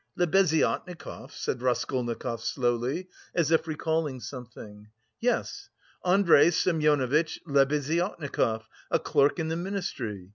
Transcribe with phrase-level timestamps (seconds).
[0.17, 4.87] "Lebeziatnikov?" said Raskolnikov slowly, as if recalling something.
[5.19, 5.69] "Yes,
[6.03, 10.29] Andrey Semyonovitch Lebeziatnikov, a clerk in the Ministry.